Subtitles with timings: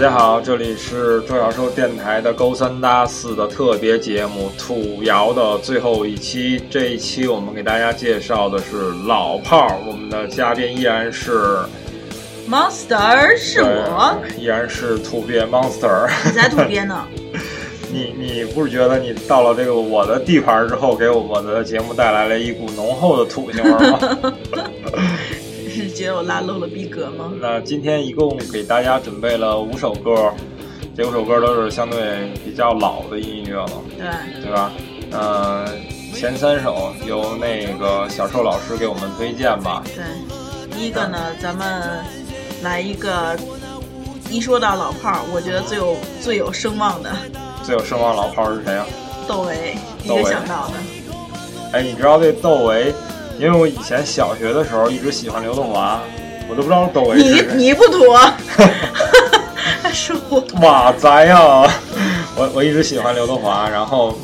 [0.00, 6.58] 大家好，这里是周小寿电台的勾三搭四的特别节目《土窑》的最后一期。
[6.70, 11.58] 这一期我们给大家介绍的是老炮儿，我们的嘉宾依然是
[12.48, 16.08] Monster 是我，依然是土鳖 Monster。
[16.24, 17.06] 你才土鳖呢。
[17.92, 24.32] 你你不是觉得你到了这个我的地盘之后，给我们的节目带来了一股浓厚的土腥味儿吗？
[25.80, 27.32] 是觉得我拉漏了逼格吗？
[27.40, 30.32] 那今天一共给大家准备了五首歌，
[30.96, 34.72] 这五首歌都是相对比较老的音乐了，对，对吧？
[35.12, 35.66] 呃，
[36.14, 39.82] 前三首由那个小寿老师给我们推荐吧。
[39.94, 40.04] 对，
[40.70, 42.04] 第一个呢，咱们
[42.62, 43.36] 来一个，
[44.30, 47.10] 一说到老炮儿，我觉得最有最有声望的
[47.64, 48.86] 最有声望老炮儿是谁啊？
[49.26, 50.74] 窦唯，第窦唯一个想到的。
[51.72, 52.92] 哎，你知道这窦唯？
[53.40, 55.98] 因为我以前小学的时候一直喜欢刘德华，
[56.48, 57.46] 我都不知道窦唯是你谁。
[57.56, 58.14] 你不妥，
[59.82, 61.38] 还说我 哇塞呀！
[62.36, 64.14] 我我一直喜欢刘德华，然后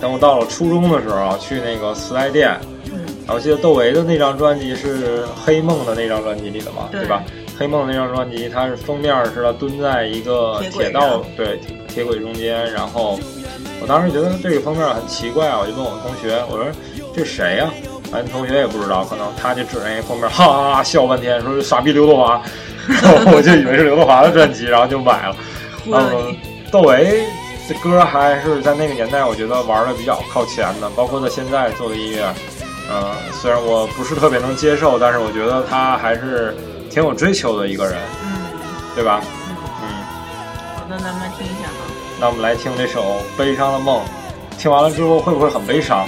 [0.00, 7.22] 等我到了初中的时候，去那个磁带店，嗯然后我记得窦唯的那张专辑是《黑梦》的那张专辑里的嘛，对对吧？
[7.58, 13.20] 黑梦那张专辑，它是封面是他蹲在一个铁道对铁铁轨中间，然后
[13.82, 16.66] 我当时觉得这个封面很奇怪啊，我就问我同学，我说
[17.14, 17.70] 这谁呀、
[18.12, 22.42] 俺同学也不知道，可能他就指着那个封面，哈哈哈笑半天，说傻逼刘德华，
[22.88, 25.36] 然后我就以为是刘德华的专辑，然后就买了。
[25.86, 26.36] 嗯。，
[26.70, 27.24] 窦唯
[27.68, 32.24] 这歌还是在那个年代，我觉得玩的比较靠前的，包括他现在做的音乐，
[32.88, 36.56] 呃，虽然我不是特别能接受，但是我觉得他还是
[36.90, 38.30] 挺有追求的一个人，嗯
[38.94, 39.20] 对吧？
[39.22, 39.86] 嗯，嗯，
[40.76, 41.86] 好的，咱们听一下吧。
[42.20, 43.02] 那我们来听这首
[43.38, 44.02] 《悲伤的梦》，
[44.60, 46.06] 听完了之后会不会很悲伤？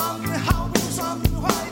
[0.00, 1.69] 算好不算坏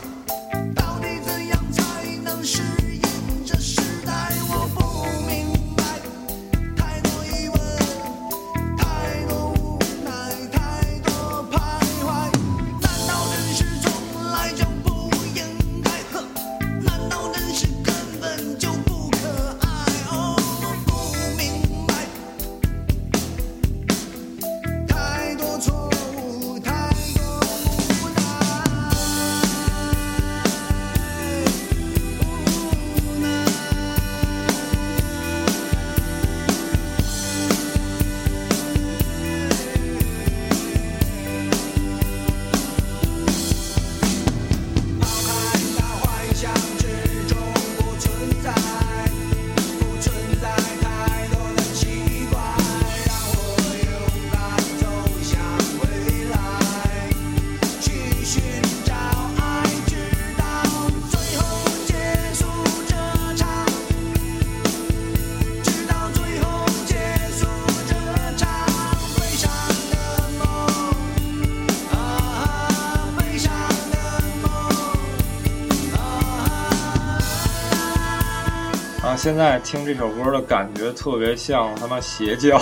[79.19, 82.57] 现在听这首歌的感觉特别像他妈邪教，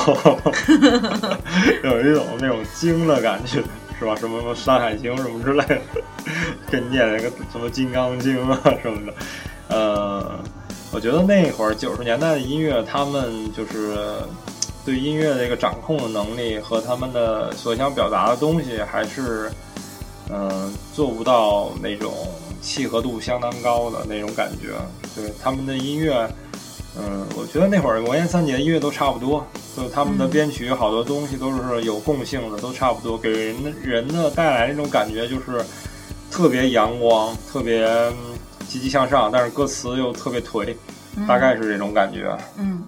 [1.85, 3.63] 有一种那种经的感觉，
[3.99, 4.17] 是吧？
[4.17, 5.79] 什么什么《山海经》什么之类的，
[6.71, 9.15] 跟你念那个什么《金刚经》啊什么的。
[9.69, 10.39] 呃，
[10.93, 13.99] 我觉得那会儿九十年代的音乐，他们就是
[14.83, 19.53] 对音乐的一个掌控的能力和他们的所想表达的东西，还是
[20.31, 22.15] 嗯、呃做不到那种
[22.63, 24.69] 契合度相当高的那种感觉。
[25.15, 26.29] 对他们的音乐，
[26.99, 29.47] 嗯，我觉得那会儿魔岩三杰音乐都差不多，
[29.77, 35.65] 就他们的嗯编曲好多东西都是有共性的，都差不多，给人的人的带来那种感觉就是
[36.31, 38.15] 特别阳光，特别嗯
[38.67, 40.75] 积极向上，但是歌词又特别颓，
[41.17, 42.37] 嗯大概是这种感觉。
[42.57, 42.83] 嗯，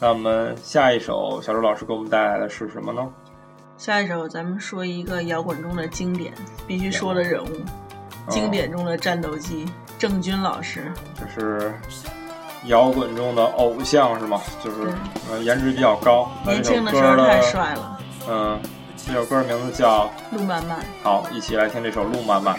[0.00, 3.08] 那我们下一首小周老师给我们带来的是什么呢？
[3.78, 6.32] 下一首咱们说一个摇滚中的经典，
[6.66, 7.48] 必须说的人物，
[8.28, 9.66] 经典中的战斗机，
[9.98, 10.92] 郑钧老师。
[11.18, 11.72] 这是
[12.66, 14.40] 摇滚中的偶像是吗？
[14.62, 14.92] 就是对
[15.30, 18.60] 呃颜值比较高，那年这首歌轻的时候太帅了，嗯，
[19.06, 20.78] 这首歌名字叫路漫漫。
[21.02, 22.54] 好，一起来听这首《路漫漫》。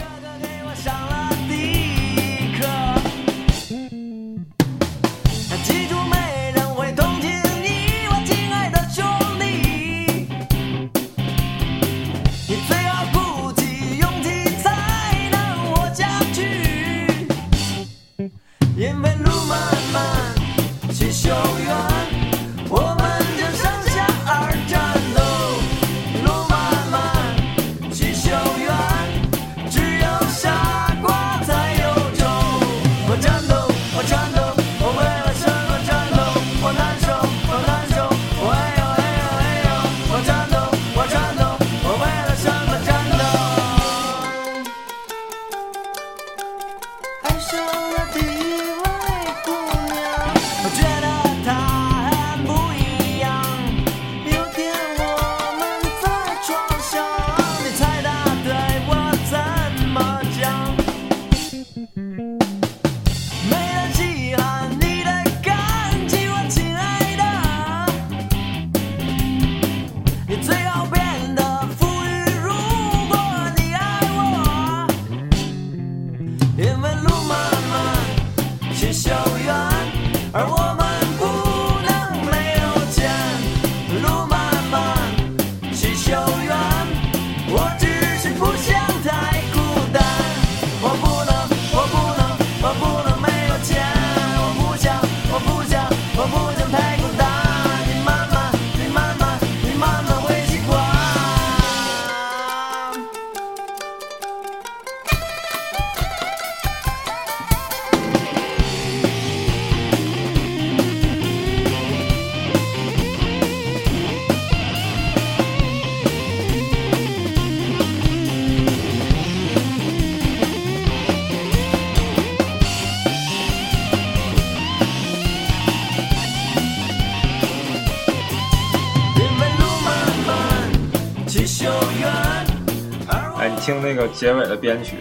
[133.64, 134.96] 听那个结尾的编曲，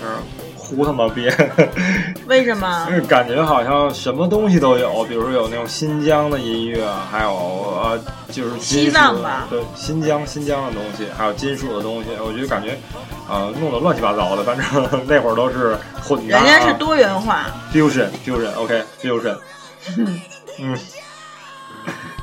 [0.00, 0.12] 就是，
[0.56, 1.32] 胡他妈编，
[2.26, 2.86] 为什么？
[2.90, 8.00] 就是感觉好像什么东西都有，比如说有那种新疆的音乐，还有呃，
[8.32, 9.46] 就是金西藏吧。
[9.48, 12.76] 对，新疆新疆的东西，还有金属的东西，我就感觉
[13.28, 14.66] 呃弄得乱七八糟的，反正
[15.06, 19.36] 那会儿都是混搭、啊，人家是多元化，fusion fusion OK fusion，
[20.58, 20.76] 嗯，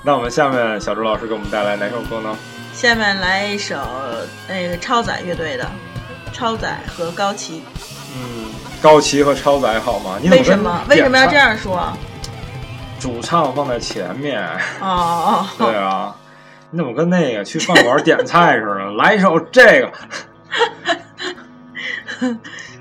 [0.03, 2.37] 那我们下面小周老师给我们带来哪首歌呢？
[2.73, 3.77] 下面来一首
[4.47, 5.63] 那个超载乐队的
[6.35, 7.63] 《超载和高旗
[8.15, 8.51] 嗯，
[8.81, 10.17] 高旗和超载好吗？
[10.21, 10.81] 你》，怎么为什么？
[10.89, 11.35] 为什么要这？
[11.37, 11.91] 样说？
[12.99, 14.41] 主唱放在前面，
[14.79, 16.15] 哦哦 对啊，
[16.71, 18.91] 你怎么跟那个去饭馆点菜似的？
[18.97, 19.91] 来一首这个。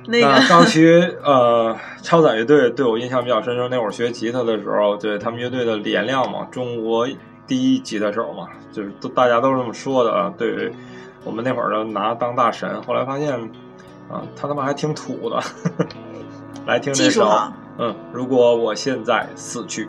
[0.06, 0.84] 那个高旗
[1.22, 7.08] 呃，超载乐队对我印象比较深，就是那会儿学吉他的时候，对他们乐队的李延亮嘛，中国
[7.46, 10.32] 第一吉他手嘛，就是都大家都是这么说的啊。
[10.36, 10.72] 对
[11.24, 13.32] 我们那会儿都拿当大神，后来发现
[14.10, 15.40] 啊，他他妈还挺土的。
[16.66, 17.28] 来听这首
[17.78, 19.88] 嗯，如果我现在死去。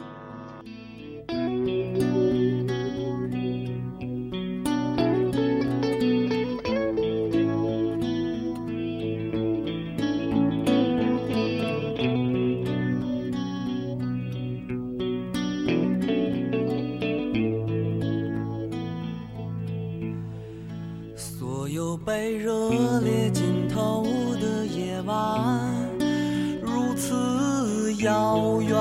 [28.03, 28.75] 遥远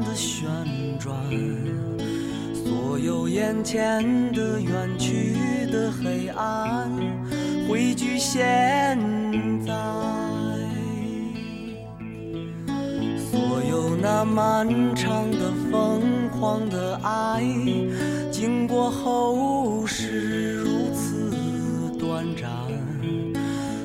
[0.00, 0.46] 的旋
[0.98, 1.16] 转，
[2.52, 5.36] 所有眼前的远去
[5.72, 6.90] 的黑暗
[7.66, 8.98] 汇聚现
[9.66, 9.72] 在，
[13.30, 17.42] 所有那漫长的疯狂的爱，
[18.30, 21.32] 经过后是如此
[21.98, 22.48] 短暂。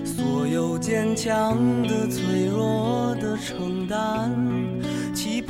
[0.05, 4.29] 所有坚强的、脆弱的承担，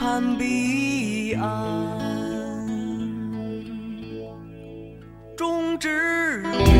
[0.03, 1.48] 期盼彼岸。
[5.38, 6.72] 终止我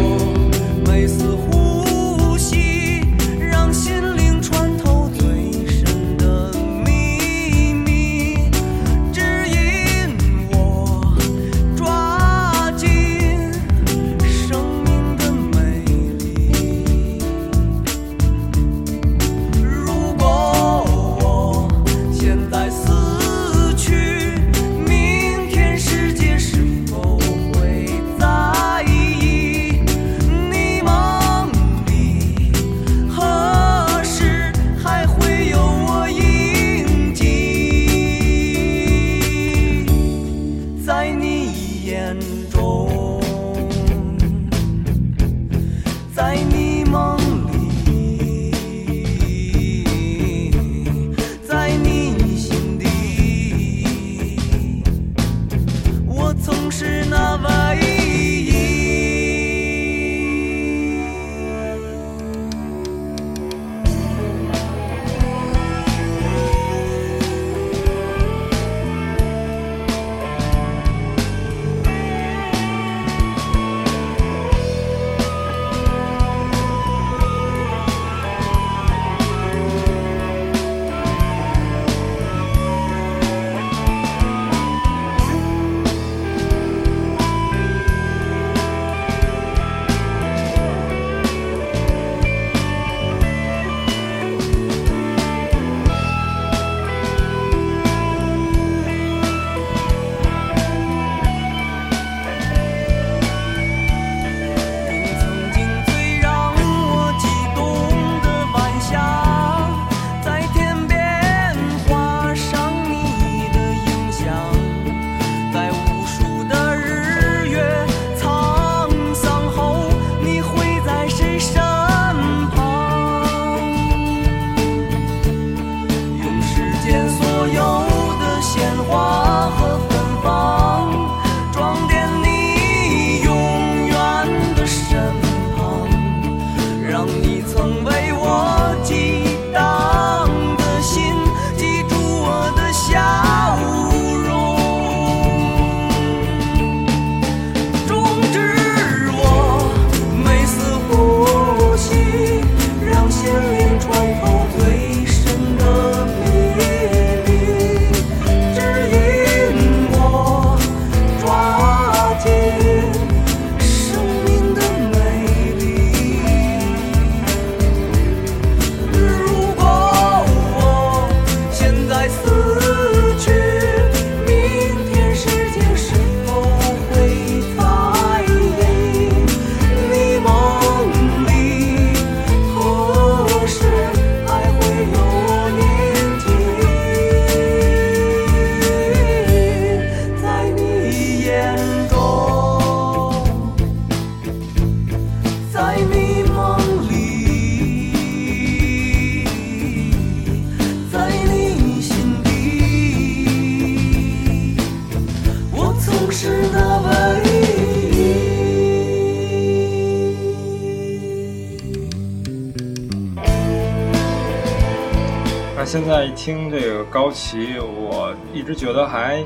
[215.74, 219.26] 现在一听这个高旗，我一直觉得还，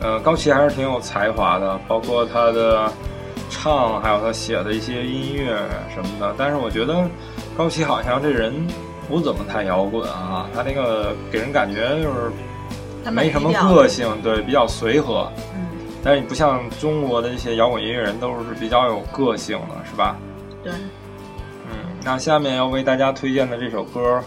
[0.00, 2.88] 呃，高旗还是挺有才华的，包括他的
[3.50, 5.56] 唱，还有他写的一些音乐
[5.92, 6.32] 什么的。
[6.38, 7.04] 但是我觉得
[7.56, 8.64] 高旗好像这人
[9.08, 15.28] 不怎么太摇滚啊，他那个给人感觉就是没什么个性，对，比较随和。
[15.52, 15.66] 嗯，
[16.00, 20.16] 但是你不像中国的一些摇滚音乐人，都是比较有个性的，是吧？
[20.62, 20.72] 对，
[21.72, 24.22] 嗯，那下面要为大家推荐的这首歌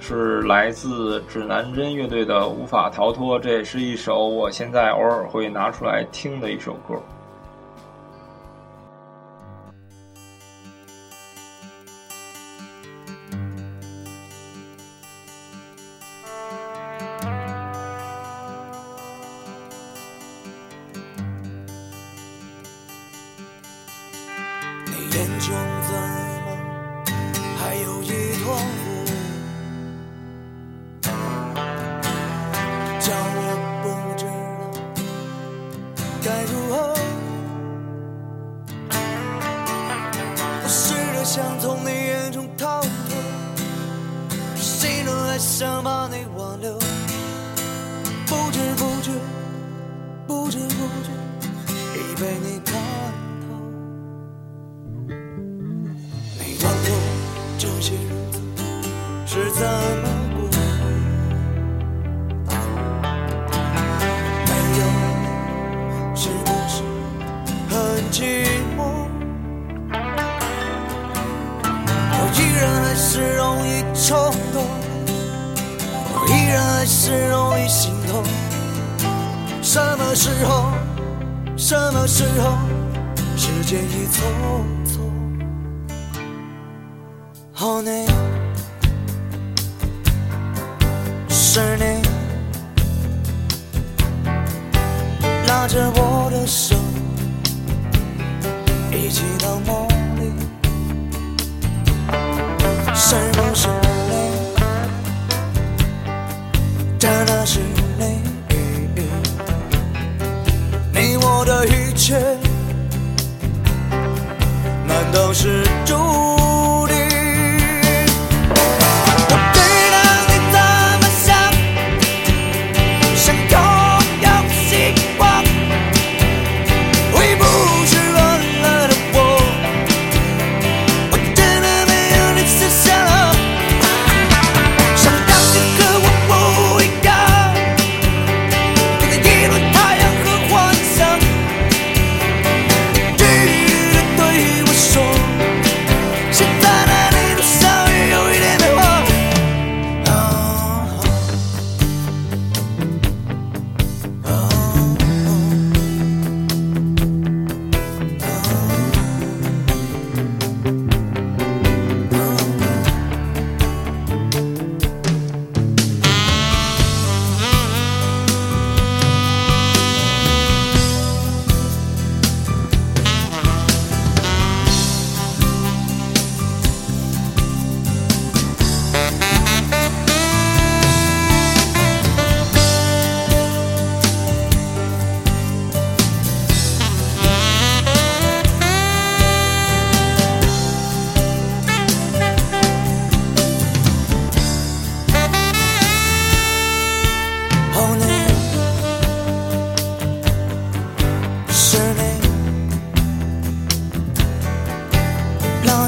[0.00, 6.94] 是来自指南针乐队的《无法逃脱》，这也是一首我现在偶尔会拿出来听的一首歌。
[41.38, 42.88] 想从你眼中逃脱，
[44.56, 46.76] 谁能还想把你挽留？
[48.26, 49.12] 不知不觉，
[50.26, 51.12] 不知不觉，
[51.94, 52.74] 已被你看
[84.18, 84.20] 匆
[84.84, 84.96] 匆。
[87.60, 87.88] 哦，你
[91.28, 91.84] 是你
[95.46, 96.07] 拉着我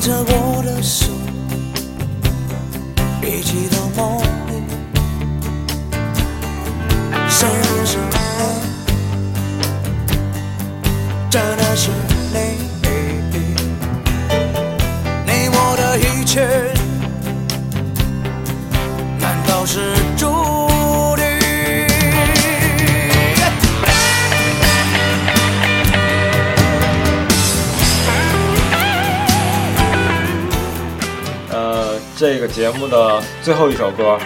[0.00, 1.12] 牵着我的手，
[3.22, 4.54] 一起到梦里，
[7.28, 8.18] 是不是爱？
[11.28, 11.90] 真的是
[12.32, 12.38] 你？
[15.26, 16.69] 你我的一切，
[32.20, 34.18] 这个节目的最后一首歌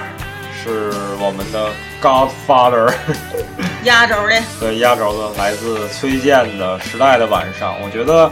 [0.53, 1.71] 是我们的
[2.03, 2.93] Godfather
[3.87, 7.73] 压轴的，对压轴的，来自崔健的《时代的晚上》。
[7.85, 8.29] 我觉得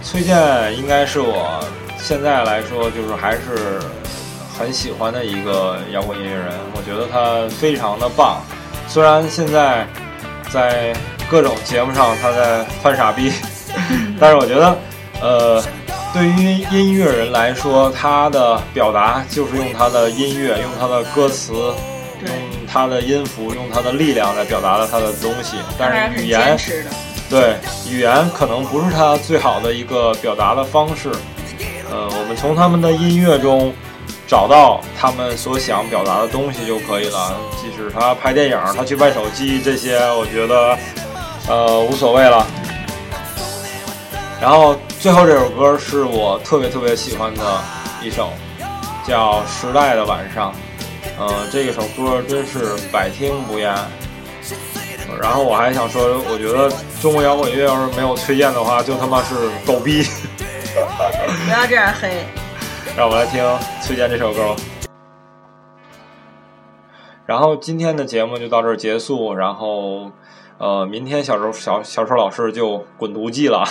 [0.00, 0.38] 崔健
[0.78, 1.58] 应该是我
[1.98, 3.80] 现在来说就是还是
[4.56, 6.52] 很喜欢的一个摇滚音乐人。
[6.76, 8.40] 我觉得他非常的棒，
[8.86, 9.84] 虽然现在
[10.52, 10.94] 在
[11.28, 13.32] 各种节目上他在犯傻逼，
[14.20, 14.78] 但是我觉得，
[15.20, 15.64] 呃，
[16.12, 22.32] 对于音乐人来说，他的表达就是用他的音乐，用他的歌词，用
[22.66, 25.56] 他的音符，用他的力量来表达了他的东西。
[25.78, 26.58] 但是语言。
[27.30, 27.56] 对，
[27.90, 31.10] 语言可能不是他最好的一个表达的方式。
[31.90, 33.70] 呃，我们从他们的音乐中
[34.26, 37.36] 找到他们所想表达的东西就可以了。
[37.60, 40.78] 即使他拍电影，他去卖手机这些，我觉得
[41.48, 42.46] 呃无所谓了。
[44.40, 47.60] 然后最后这首歌是我特别特别喜欢的
[48.02, 48.32] 一首，
[49.06, 50.52] 叫《时代的晚上》。
[51.16, 53.72] 呃，这首歌真是百听不厌。
[55.20, 56.68] 然后我还想说，我觉得
[57.00, 60.02] 中国摇滚乐要是没有崔健的话，就他妈是狗逼。
[61.46, 62.24] 不要这样黑。
[62.98, 63.40] 让我们来听
[63.80, 64.56] 崔健这首歌。
[67.24, 70.10] 然后今天的节目就到这儿结束，然后
[70.58, 73.64] 呃，明天小周小小丑老师就滚犊记了。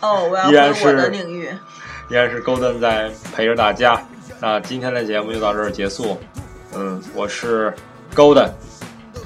[0.00, 1.48] 哦，我要依然是的领域，
[2.08, 4.00] 依然是 Golden 在陪着大家。
[4.40, 6.16] 那今天的节目就到这儿结束。
[6.74, 7.74] 嗯，我是
[8.14, 8.50] Golden。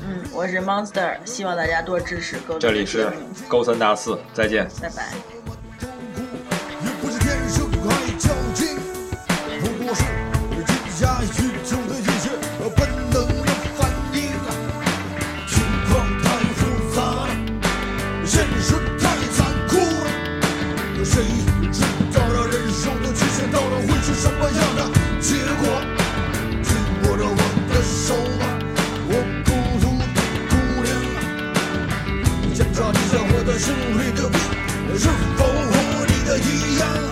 [0.04, 2.58] 嗯，我是 Monster，希望大家多支持 Golden。
[2.58, 3.06] 这里是
[3.48, 5.41] Golden 大四，再见，拜拜。
[33.58, 34.30] 生利的
[34.88, 37.12] 我是否和你的一样？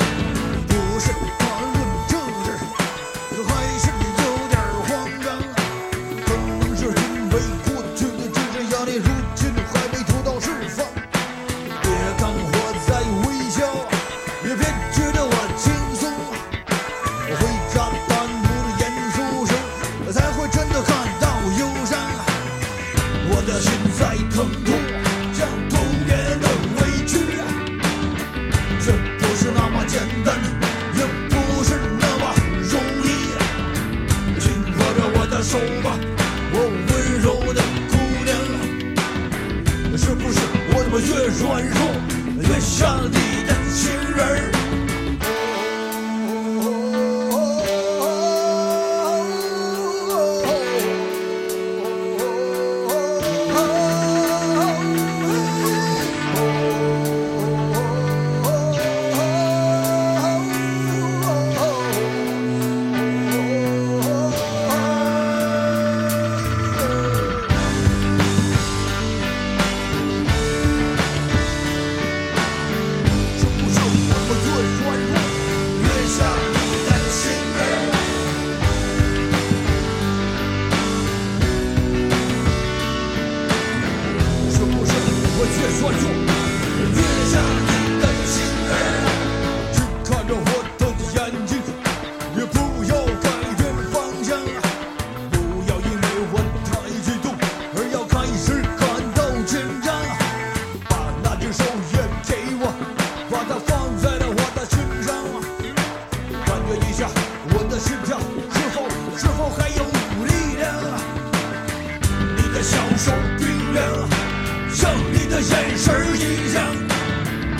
[115.30, 116.66] 的眼神一样，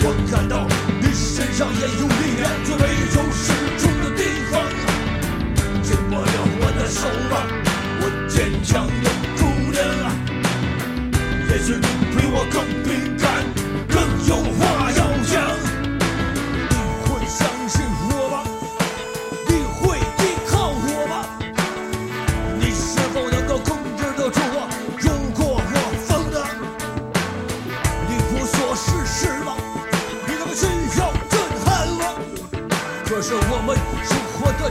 [0.03, 0.67] 我感到
[0.99, 2.83] 你身上也有力量，却没
[3.15, 4.53] 有使出的地方。
[5.81, 6.27] 紧握了
[6.59, 7.33] 我的手吧，
[8.01, 9.39] 我坚强的姑
[9.71, 9.79] 娘，
[11.49, 13.00] 也许你比我更。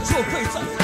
[0.03, 0.80] 做会绽。